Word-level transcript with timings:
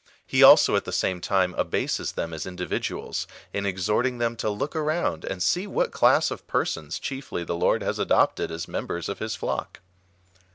He 0.25 0.41
also 0.41 0.75
at 0.75 0.85
the 0.85 0.91
same 0.91 1.21
time 1.21 1.53
abases 1.59 2.13
them 2.13 2.33
as 2.33 2.47
indi 2.47 2.65
viduals, 2.65 3.27
in 3.53 3.67
exhorting 3.67 4.17
them 4.17 4.35
to 4.37 4.49
look 4.49 4.75
around 4.75 5.23
and 5.23 5.43
see 5.43 5.67
what 5.67 5.91
class 5.91 6.31
of 6.31 6.47
persons 6.47 6.97
chiefly 6.97 7.43
the 7.43 7.53
Lord 7.55 7.83
has 7.83 7.99
adopted 7.99 8.49
as 8.49 8.67
members 8.67 9.07
of 9.09 9.19
his 9.19 9.35
flock. 9.35 9.79